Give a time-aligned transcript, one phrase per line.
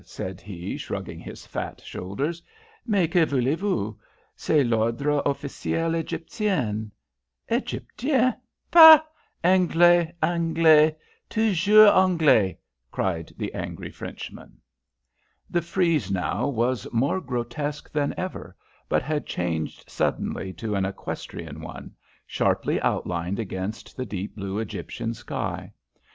[0.07, 2.41] _"said he, shrugging his fat shoulders.
[2.87, 3.95] "Mais que voulez vous?
[4.35, 6.89] C'est l'ordre officiel Egyptien."
[7.51, 8.33] "Egyptien!
[8.71, 8.99] Pah,
[9.43, 10.95] Anglais, Anglais
[11.29, 12.57] toujours Anglais!"
[12.91, 14.57] cried the angry Frenchman.
[15.51, 18.55] The frieze now was more grotesque than ever,
[18.89, 21.91] but had changed suddenly to an equestrian one,
[22.25, 25.71] sharply outlined against the deep blue Egyptian sky.